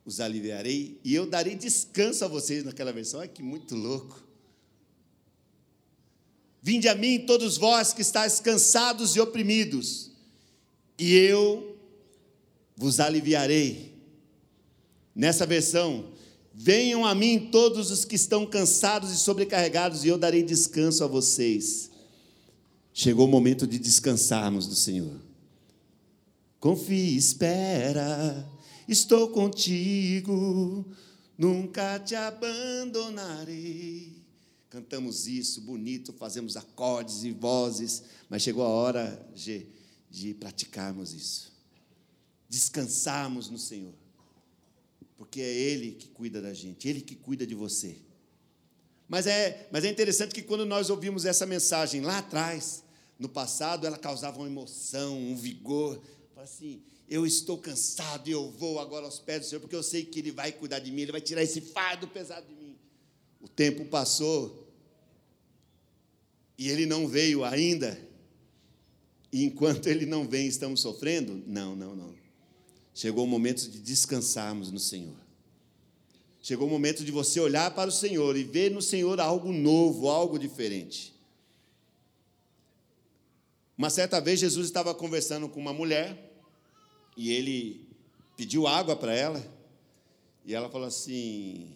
[0.05, 3.19] os aliviarei, e eu darei descanso a vocês naquela versão.
[3.19, 4.23] Olha que muito louco.
[6.61, 10.11] Vinde a mim, todos vós que estáis cansados e oprimidos,
[10.97, 11.77] e eu
[12.75, 13.96] vos aliviarei.
[15.17, 16.13] Nessa versão,
[16.59, 21.07] Venham a mim todos os que estão cansados e sobrecarregados, e eu darei descanso a
[21.07, 21.91] vocês.
[22.91, 25.21] Chegou o momento de descansarmos do Senhor.
[26.59, 28.49] Confie, espera,
[28.87, 30.83] estou contigo,
[31.37, 34.17] nunca te abandonarei.
[34.67, 39.67] Cantamos isso bonito, fazemos acordes e vozes, mas chegou a hora de,
[40.09, 41.53] de praticarmos isso.
[42.49, 43.93] Descansarmos no Senhor
[45.17, 47.97] porque é Ele que cuida da gente, Ele que cuida de você.
[49.07, 52.83] Mas é, mas é interessante que quando nós ouvimos essa mensagem lá atrás,
[53.17, 56.01] no passado, ela causava uma emoção, um vigor.
[56.35, 60.05] Assim, eu estou cansado e eu vou agora aos pés do Senhor, porque eu sei
[60.05, 62.77] que Ele vai cuidar de mim, Ele vai tirar esse fardo pesado de mim.
[63.41, 64.67] O tempo passou
[66.57, 67.99] e Ele não veio ainda.
[69.31, 71.41] E enquanto Ele não vem, estamos sofrendo?
[71.47, 72.16] Não, não, não.
[72.97, 75.13] Chegou o momento de descansarmos no Senhor.
[76.41, 80.09] Chegou o momento de você olhar para o Senhor e ver no Senhor algo novo,
[80.09, 81.13] algo diferente.
[83.77, 86.33] Uma certa vez Jesus estava conversando com uma mulher
[87.15, 87.87] e ele
[88.35, 89.45] pediu água para ela
[90.43, 91.71] e ela falou assim: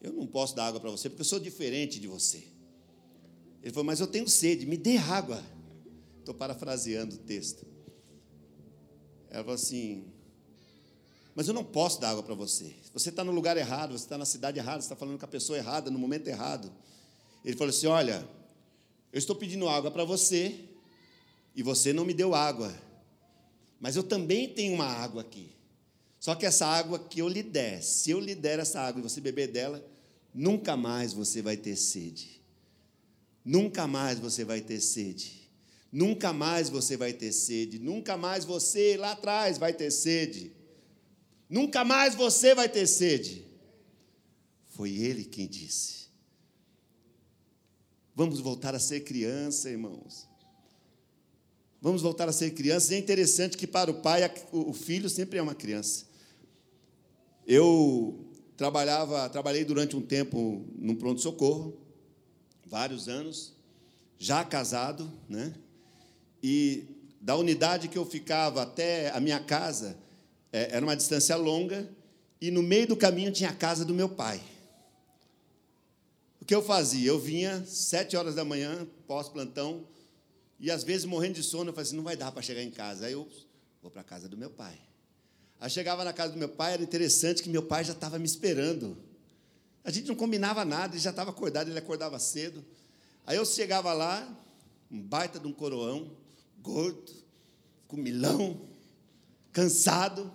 [0.00, 2.44] Eu não posso dar água para você porque eu sou diferente de você.
[3.60, 5.42] Ele falou: Mas eu tenho sede, me dê água.
[6.20, 7.71] Estou parafraseando o texto.
[9.32, 10.04] Ela falou assim:
[11.34, 12.74] Mas eu não posso dar água para você.
[12.92, 15.28] Você está no lugar errado, você está na cidade errada, você está falando com a
[15.28, 16.70] pessoa errada, no momento errado.
[17.42, 18.28] Ele falou assim: Olha,
[19.10, 20.68] eu estou pedindo água para você
[21.56, 22.72] e você não me deu água.
[23.80, 25.50] Mas eu também tenho uma água aqui.
[26.20, 29.02] Só que essa água que eu lhe der, se eu lhe der essa água e
[29.02, 29.84] você beber dela,
[30.32, 32.40] nunca mais você vai ter sede.
[33.44, 35.41] Nunca mais você vai ter sede.
[35.92, 40.50] Nunca mais você vai ter sede, nunca mais você lá atrás vai ter sede.
[41.50, 43.44] Nunca mais você vai ter sede.
[44.70, 46.06] Foi ele quem disse.
[48.14, 50.26] Vamos voltar a ser criança, irmãos.
[51.78, 52.90] Vamos voltar a ser crianças.
[52.92, 56.06] É interessante que para o pai o filho sempre é uma criança.
[57.46, 61.76] Eu trabalhava, trabalhei durante um tempo num pronto socorro,
[62.64, 63.52] vários anos,
[64.16, 65.52] já casado, né?
[66.42, 66.84] E
[67.20, 69.96] da unidade que eu ficava até a minha casa
[70.52, 71.88] é, era uma distância longa
[72.40, 74.42] e no meio do caminho tinha a casa do meu pai.
[76.40, 77.08] O que eu fazia?
[77.08, 79.86] Eu vinha sete horas da manhã, pós-plantão,
[80.58, 82.70] e às vezes morrendo de sono, eu falei assim, não vai dar para chegar em
[82.70, 83.06] casa.
[83.06, 83.28] Aí eu
[83.80, 84.76] vou para a casa do meu pai.
[85.60, 88.26] Aí chegava na casa do meu pai, era interessante que meu pai já estava me
[88.26, 88.96] esperando.
[89.84, 92.64] A gente não combinava nada, ele já estava acordado, ele acordava cedo.
[93.24, 94.28] Aí eu chegava lá,
[94.90, 96.10] um baita de um coroão,
[96.62, 97.12] gordo,
[97.88, 98.60] com milão,
[99.52, 100.32] cansado.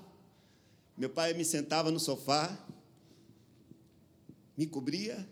[0.98, 2.58] Meu pai me sentava no sofá,
[4.58, 5.28] me cobria.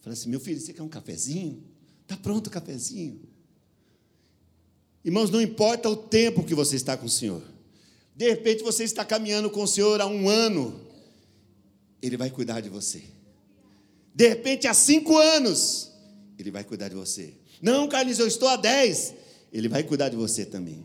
[0.00, 1.62] Falei assim: meu filho, você quer um cafezinho?
[2.02, 3.20] Está pronto o cafezinho.
[5.04, 7.42] Irmãos, não importa o tempo que você está com o Senhor.
[8.16, 10.80] De repente você está caminhando com o Senhor há um ano,
[12.00, 13.02] Ele vai cuidar de você.
[14.14, 15.90] De repente, há cinco anos,
[16.38, 17.34] Ele vai cuidar de você.
[17.60, 19.14] Não, Carlinhos, eu estou há dez,
[19.52, 20.84] Ele vai cuidar de você também.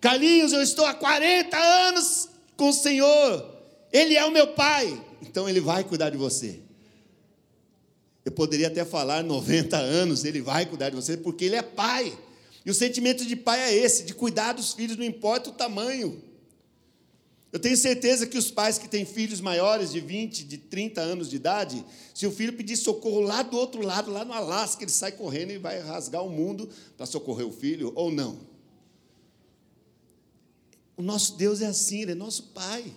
[0.00, 3.56] Carlinhos, eu estou há 40 anos com o Senhor,
[3.92, 6.60] Ele é o meu Pai, então Ele vai cuidar de você.
[8.24, 12.16] Eu poderia até falar 90 anos, ele vai cuidar de você, porque ele é pai.
[12.64, 16.22] E o sentimento de pai é esse, de cuidar dos filhos, não importa o tamanho.
[17.52, 21.28] Eu tenho certeza que os pais que têm filhos maiores de 20, de 30 anos
[21.28, 21.84] de idade,
[22.14, 25.50] se o filho pedir socorro lá do outro lado, lá no Alasca, ele sai correndo
[25.50, 28.38] e vai rasgar o mundo para socorrer o filho, ou não.
[30.96, 32.92] O nosso Deus é assim, ele é nosso pai.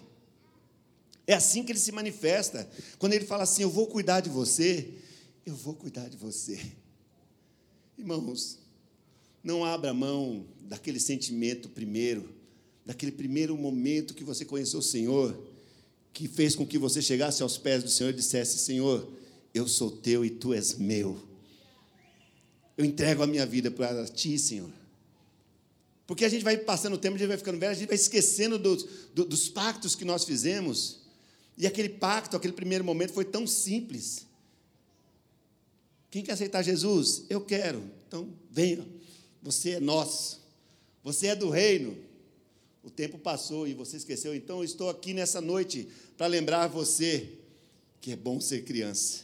[1.26, 2.70] É assim que ele se manifesta.
[3.00, 4.94] Quando ele fala assim: Eu vou cuidar de você,
[5.46, 6.60] eu vou cuidar de você.
[7.98, 8.60] Irmãos,
[9.44, 12.30] não abra mão daquele sentimento primeiro,
[12.86, 15.38] daquele primeiro momento que você conheceu o Senhor,
[16.12, 19.08] que fez com que você chegasse aos pés do Senhor e dissesse: Senhor,
[19.54, 21.22] eu sou teu e tu és meu.
[22.78, 24.70] Eu entrego a minha vida para ti, Senhor.
[26.06, 27.96] Porque a gente vai passando o tempo, a gente vai ficando velho, a gente vai
[27.96, 31.00] esquecendo dos, pactos que nós fizemos.
[31.58, 34.26] E aquele pacto, aquele primeiro momento foi tão simples.
[36.10, 37.24] Quem quer aceitar Jesus?
[37.30, 37.84] Eu quero.
[38.08, 38.86] Então, venha.
[39.42, 40.42] Você é nosso.
[41.04, 41.96] Você é do reino.
[42.84, 44.36] O tempo passou e você esqueceu.
[44.36, 47.30] Então, eu estou aqui nessa noite para lembrar você
[48.02, 49.22] que é bom ser criança.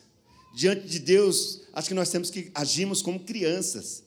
[0.56, 4.04] Diante de Deus, acho que nós temos que agirmos como crianças,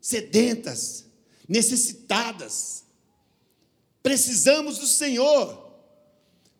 [0.00, 1.04] sedentas,
[1.48, 2.84] necessitadas.
[4.02, 5.68] Precisamos do Senhor.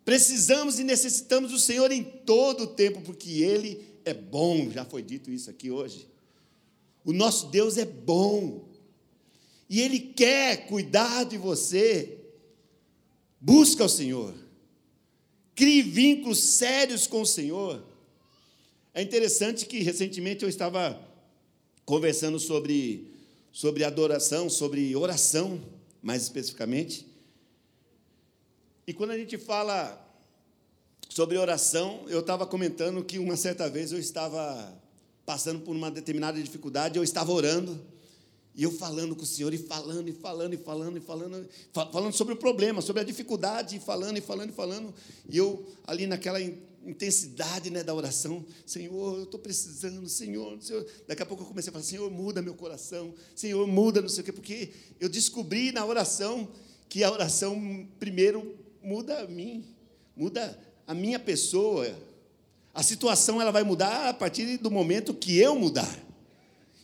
[0.04, 5.02] Precisamos e necessitamos do Senhor em todo o tempo, porque Ele é bom, já foi
[5.02, 6.08] dito isso aqui hoje.
[7.04, 8.68] O nosso Deus é bom.
[9.70, 12.18] E Ele quer cuidar de você.
[13.40, 14.34] Busca o Senhor.
[15.54, 17.82] Crie vínculos sérios com o Senhor.
[18.92, 21.00] É interessante que recentemente eu estava
[21.86, 23.10] conversando sobre,
[23.52, 25.62] sobre adoração, sobre oração,
[26.02, 27.06] mais especificamente.
[28.86, 30.10] E quando a gente fala
[31.10, 34.72] Sobre oração, eu estava comentando que uma certa vez eu estava
[35.26, 37.84] passando por uma determinada dificuldade, eu estava orando,
[38.54, 42.12] e eu falando com o Senhor, e falando, e falando, e falando, e falando, falando
[42.12, 44.94] sobre o problema, sobre a dificuldade, e falando, e falando, e falando,
[45.28, 46.40] e eu ali naquela
[46.84, 51.70] intensidade né, da oração, Senhor, eu estou precisando, Senhor, Senhor, daqui a pouco eu comecei
[51.70, 55.72] a falar, Senhor, muda meu coração, Senhor, muda não sei o quê, porque eu descobri
[55.72, 56.48] na oração
[56.88, 59.64] que a oração primeiro muda a mim,
[60.16, 61.86] muda a minha pessoa,
[62.74, 66.09] a situação ela vai mudar a partir do momento que eu mudar.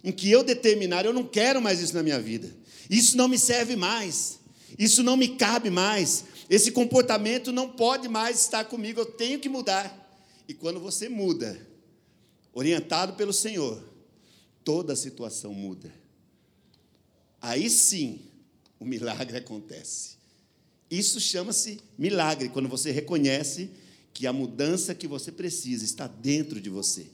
[0.06, 2.48] Em que eu determinar, eu não quero mais isso na minha vida.
[2.88, 4.38] Isso não me serve mais.
[4.78, 6.24] Isso não me cabe mais.
[6.48, 9.92] Esse comportamento não pode mais estar comigo, eu tenho que mudar.
[10.46, 11.60] E quando você muda,
[12.52, 13.82] orientado pelo Senhor,
[14.62, 15.92] toda a situação muda.
[17.42, 18.20] Aí sim,
[18.78, 20.18] o milagre acontece.
[20.88, 23.70] Isso chama-se milagre, quando você reconhece
[24.14, 27.08] que a mudança que você precisa está dentro de você.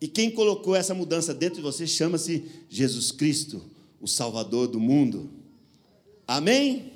[0.00, 3.62] E quem colocou essa mudança dentro de você chama-se Jesus Cristo,
[4.00, 5.30] o Salvador do mundo.
[6.26, 6.70] Amém?
[6.70, 6.92] Amém?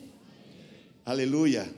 [1.05, 1.75] Aleluia.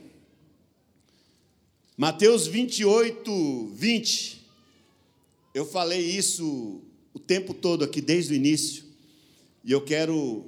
[1.97, 4.45] Mateus 28, 20.
[5.53, 6.81] Eu falei isso
[7.13, 8.85] o tempo todo aqui, desde o início,
[9.63, 10.45] e eu quero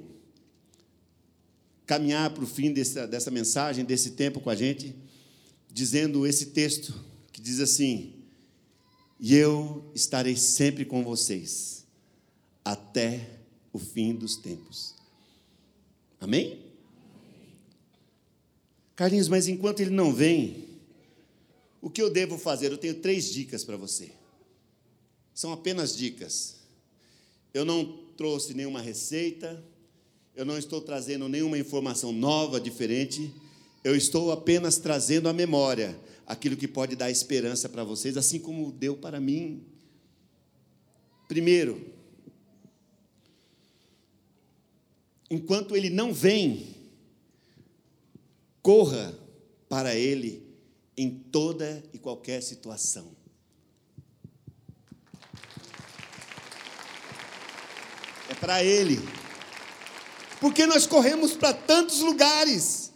[1.84, 4.94] caminhar para o fim dessa, dessa mensagem, desse tempo com a gente
[5.72, 6.94] dizendo esse texto
[7.32, 8.12] que diz assim:
[9.20, 11.84] E eu estarei sempre com vocês
[12.64, 13.28] até
[13.70, 14.94] o fim dos tempos.
[16.18, 16.58] Amém?
[18.96, 20.64] Carlinhos, mas enquanto ele não vem,
[21.82, 22.72] o que eu devo fazer?
[22.72, 24.10] Eu tenho três dicas para você.
[25.34, 26.56] São apenas dicas.
[27.52, 29.62] Eu não trouxe nenhuma receita,
[30.34, 33.32] eu não estou trazendo nenhuma informação nova, diferente,
[33.82, 38.70] eu estou apenas trazendo à memória aquilo que pode dar esperança para vocês, assim como
[38.70, 39.64] deu para mim.
[41.26, 41.92] Primeiro,
[45.30, 46.74] enquanto ele não vem,
[48.62, 49.18] corra
[49.68, 50.42] para ele
[50.96, 53.16] em toda e qualquer situação.
[58.28, 58.98] É para ele.
[60.40, 62.89] Porque nós corremos para tantos lugares,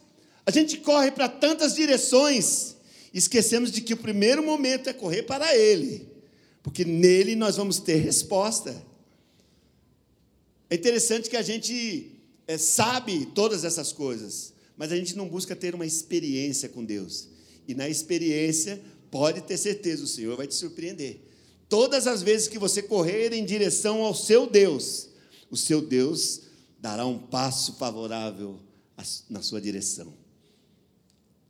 [0.47, 2.76] a gente corre para tantas direções,
[3.12, 6.09] esquecemos de que o primeiro momento é correr para ele,
[6.62, 8.84] porque nele nós vamos ter resposta.
[10.68, 12.11] É interessante que a gente
[12.47, 17.28] é, sabe todas essas coisas, mas a gente não busca ter uma experiência com Deus.
[17.66, 18.80] E na experiência,
[19.11, 21.20] pode ter certeza, o Senhor vai te surpreender.
[21.68, 25.09] Todas as vezes que você correr em direção ao seu Deus,
[25.51, 26.42] o seu Deus
[26.78, 28.61] dará um passo favorável
[29.30, 30.23] na sua direção.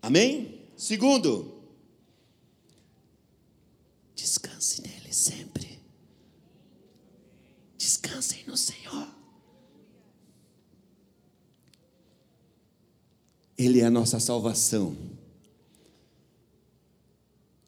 [0.05, 0.61] Amém?
[0.76, 1.50] Segundo,
[4.14, 5.78] descanse nele sempre.
[7.78, 9.09] Descansem no Senhor.
[13.57, 14.94] Ele é a nossa salvação.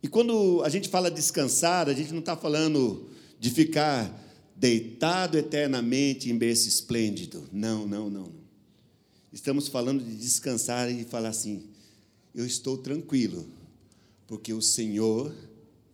[0.03, 3.09] E quando a gente fala descansar, a gente não está falando
[3.41, 4.15] de ficar
[4.55, 7.49] deitado eternamente em berço esplêndido.
[7.51, 8.31] Não, não, não.
[9.33, 11.75] Estamos falando de descansar e falar assim:
[12.37, 13.49] eu estou tranquilo,
[14.27, 15.35] porque o Senhor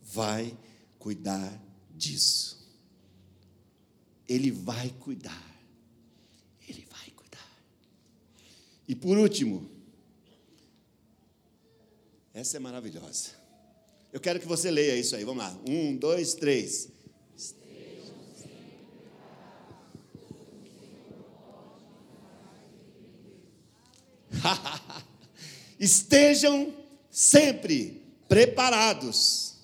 [0.03, 0.55] vai
[0.99, 1.57] cuidar
[1.95, 2.61] disso.
[4.27, 5.41] Ele vai cuidar.
[6.67, 7.63] Ele vai cuidar.
[8.85, 9.71] E por último,
[12.33, 13.29] essa é maravilhosa.
[14.11, 15.23] Eu quero que você leia isso aí.
[15.23, 15.57] Vamos lá.
[15.65, 16.89] Um, dois, três.
[25.83, 26.73] Estejam
[27.11, 29.55] sempre preparados,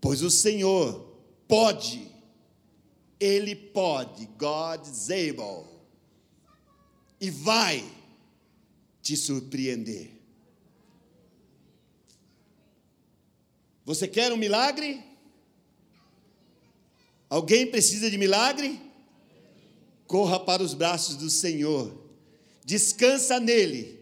[0.00, 2.10] pois o Senhor pode,
[3.20, 5.68] Ele pode, God is able,
[7.20, 7.88] e vai
[9.00, 10.10] te surpreender.
[13.84, 15.00] Você quer um milagre?
[17.30, 18.82] Alguém precisa de milagre?
[20.08, 21.96] Corra para os braços do Senhor,
[22.64, 24.01] descansa nele,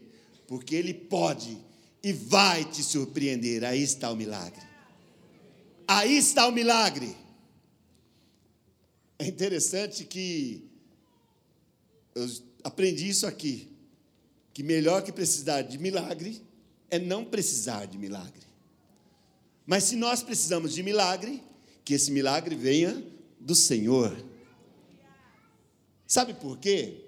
[0.51, 1.57] porque ele pode
[2.03, 3.63] e vai te surpreender.
[3.63, 4.61] Aí está o milagre.
[5.87, 7.17] Aí está o milagre.
[9.17, 10.69] É interessante que
[12.17, 12.27] eu
[12.65, 13.71] aprendi isso aqui,
[14.53, 16.43] que melhor que precisar de milagre
[16.91, 18.43] é não precisar de milagre.
[19.65, 21.41] Mas se nós precisamos de milagre,
[21.85, 23.07] que esse milagre venha
[23.39, 24.21] do Senhor.
[26.09, 27.05] Sabe por quê?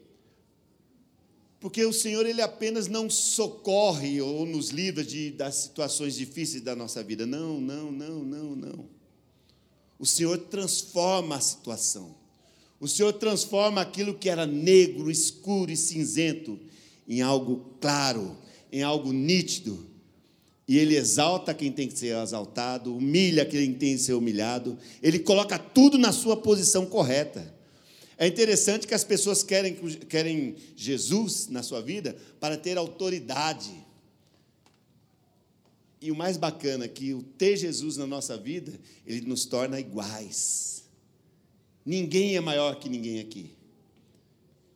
[1.62, 6.74] Porque o Senhor ele apenas não socorre ou nos livra de, das situações difíceis da
[6.74, 7.24] nossa vida.
[7.24, 8.84] Não, não, não, não, não.
[9.96, 12.16] O Senhor transforma a situação.
[12.80, 16.58] O Senhor transforma aquilo que era negro, escuro e cinzento
[17.06, 18.36] em algo claro,
[18.72, 19.86] em algo nítido,
[20.66, 25.20] e ele exalta quem tem que ser exaltado, humilha quem tem que ser humilhado, ele
[25.20, 27.51] coloca tudo na sua posição correta.
[28.22, 29.74] É interessante que as pessoas querem,
[30.08, 33.72] querem Jesus na sua vida para ter autoridade.
[36.00, 39.80] E o mais bacana é que o ter Jesus na nossa vida, ele nos torna
[39.80, 40.84] iguais.
[41.84, 43.50] Ninguém é maior que ninguém aqui.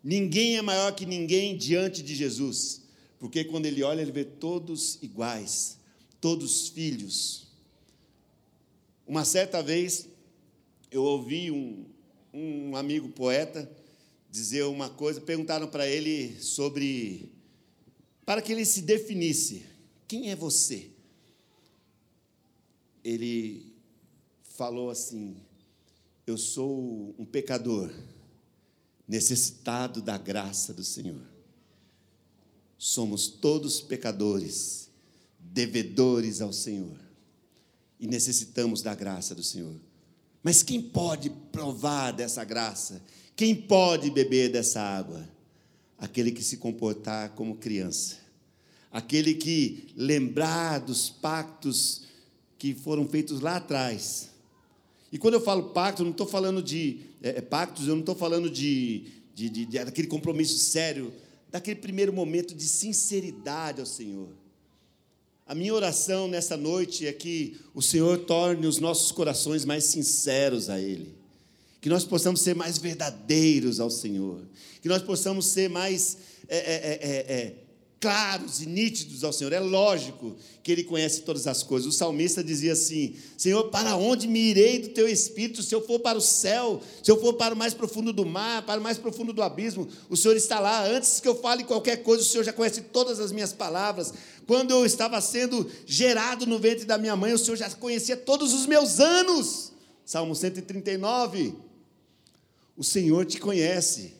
[0.03, 2.83] Ninguém é maior que ninguém diante de Jesus,
[3.19, 5.77] porque quando ele olha, ele vê todos iguais
[6.21, 7.47] todos filhos.
[9.07, 10.09] Uma certa vez,
[10.91, 11.87] eu ouvi um,
[12.37, 13.71] um amigo poeta
[14.31, 17.33] dizer uma coisa, perguntaram para ele sobre.
[18.25, 19.65] para que ele se definisse:
[20.07, 20.91] quem é você?
[23.03, 23.73] Ele
[24.43, 25.37] falou assim:
[26.27, 27.91] eu sou um pecador,
[29.09, 31.23] necessitado da graça do Senhor.
[32.77, 34.91] Somos todos pecadores
[35.39, 36.99] devedores ao Senhor
[37.99, 39.86] e necessitamos da graça do Senhor.
[40.47, 43.03] Mas quem pode provar dessa graça?
[43.35, 45.29] Quem pode beber dessa água?
[45.99, 48.19] Aquele que se comportar como criança,
[48.93, 52.03] aquele que lembrar dos pactos
[52.57, 54.31] que foram feitos lá atrás
[55.11, 58.01] E quando eu falo pacto, eu não estou falando de é, é, pactos, eu não
[58.01, 61.13] estou falando de, de, de, de daquele compromisso sério,
[61.51, 64.29] daquele primeiro momento de sinceridade ao Senhor.
[65.47, 70.69] A minha oração nessa noite é que o Senhor torne os nossos corações mais sinceros
[70.69, 71.15] a Ele,
[71.81, 74.41] que nós possamos ser mais verdadeiros ao Senhor,
[74.83, 76.19] que nós possamos ser mais
[76.49, 77.67] é, é, é, é
[78.01, 79.53] claros e nítidos ao Senhor.
[79.53, 81.89] É lógico que Ele conhece todas as coisas.
[81.89, 85.63] O salmista dizia assim: Senhor, para onde me irei do teu espírito?
[85.63, 88.65] Se eu for para o céu, se eu for para o mais profundo do mar,
[88.65, 90.87] para o mais profundo do abismo, o Senhor está lá.
[90.87, 94.13] Antes que eu fale qualquer coisa, o Senhor já conhece todas as minhas palavras.
[94.47, 98.53] Quando eu estava sendo gerado no ventre da minha mãe, o Senhor já conhecia todos
[98.53, 99.73] os meus anos.
[100.05, 101.55] Salmo 139.
[102.77, 104.15] O Senhor te conhece,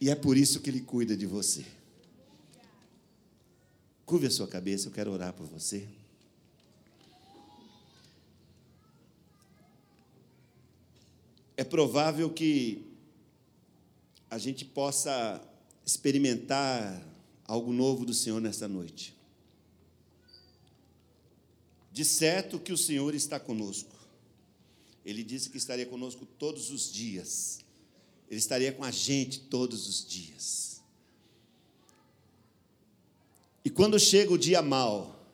[0.00, 1.64] e é por isso que Ele cuida de você.
[4.06, 5.88] Curve a sua cabeça, eu quero orar por você.
[11.56, 12.86] É provável que
[14.30, 15.42] a gente possa
[15.84, 17.02] experimentar
[17.44, 19.17] algo novo do Senhor nesta noite.
[21.92, 23.96] De certo que o Senhor está conosco.
[25.04, 27.60] Ele disse que estaria conosco todos os dias.
[28.30, 30.82] Ele estaria com a gente todos os dias.
[33.64, 35.26] E quando chega o dia mau,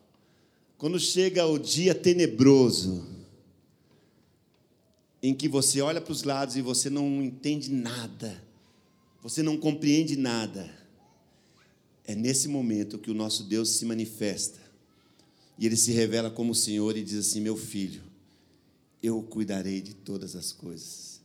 [0.78, 3.06] quando chega o dia tenebroso,
[5.22, 8.42] em que você olha para os lados e você não entende nada,
[9.22, 10.70] você não compreende nada,
[12.04, 14.63] é nesse momento que o nosso Deus se manifesta.
[15.58, 18.02] E ele se revela como o Senhor e diz assim: Meu filho,
[19.02, 21.20] eu cuidarei de todas as coisas.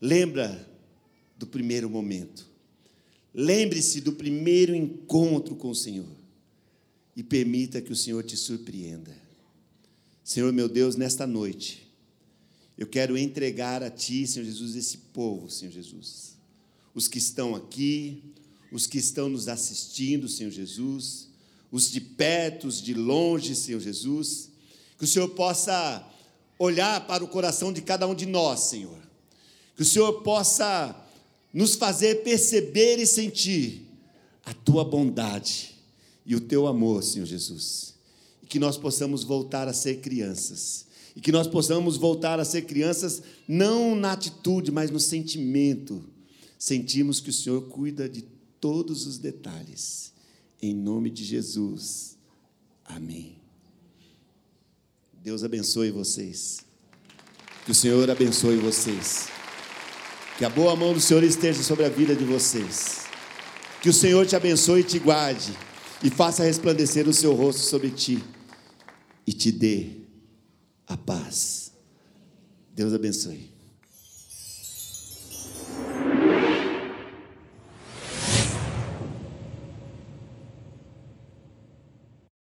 [0.00, 0.68] Lembra
[1.36, 2.46] do primeiro momento.
[3.34, 6.08] Lembre-se do primeiro encontro com o Senhor
[7.14, 9.16] e permita que o Senhor te surpreenda.
[10.24, 11.88] Senhor meu Deus, nesta noite,
[12.76, 16.36] eu quero entregar a Ti, Senhor Jesus, esse povo, Senhor Jesus.
[16.94, 18.22] Os que estão aqui,
[18.70, 21.27] os que estão nos assistindo, Senhor Jesus,
[21.70, 24.50] os de perto, os de longe, Senhor Jesus.
[24.96, 26.06] Que o Senhor possa
[26.58, 28.98] olhar para o coração de cada um de nós, Senhor.
[29.76, 30.94] Que o Senhor possa
[31.52, 33.86] nos fazer perceber e sentir
[34.44, 35.74] a tua bondade
[36.26, 37.94] e o teu amor, Senhor Jesus.
[38.42, 40.86] E que nós possamos voltar a ser crianças.
[41.14, 46.04] E que nós possamos voltar a ser crianças não na atitude, mas no sentimento.
[46.58, 48.22] Sentimos que o Senhor cuida de
[48.60, 50.12] todos os detalhes.
[50.60, 52.18] Em nome de Jesus.
[52.84, 53.36] Amém.
[55.22, 56.60] Deus abençoe vocês.
[57.64, 59.28] Que o Senhor abençoe vocês.
[60.38, 63.06] Que a boa mão do Senhor esteja sobre a vida de vocês.
[63.82, 65.52] Que o Senhor te abençoe e te guarde.
[66.02, 68.22] E faça resplandecer o seu rosto sobre ti.
[69.26, 69.90] E te dê
[70.86, 71.72] a paz.
[72.74, 73.57] Deus abençoe.